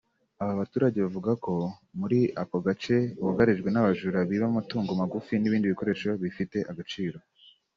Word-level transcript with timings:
Aba 0.41 0.59
baturage 0.61 0.97
bavuga 1.05 1.31
ko 1.45 1.53
muri 1.99 2.19
ako 2.41 2.55
gace 2.65 2.95
bugarijwe 3.23 3.69
n’abajura 3.71 4.19
biba 4.29 4.45
amatungo 4.51 4.91
magufi 5.01 5.33
n’ibindi 5.37 5.71
bikoresho 5.73 6.09
bifite 6.23 6.57
agaciro 6.71 7.17